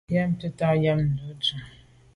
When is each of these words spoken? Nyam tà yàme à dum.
Nyam 0.09 0.31
tà 0.59 0.69
yàme 0.83 1.07
à 1.29 1.31
dum. 1.41 1.61